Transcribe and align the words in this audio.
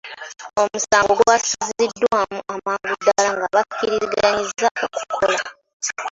Omusango 0.61 1.13
gwasaziddwamu 1.19 2.39
amangu 2.53 2.91
ddala 2.99 3.27
nga 3.47 3.47
bakiriziganyizza 3.55 4.67
okukola. 4.85 5.37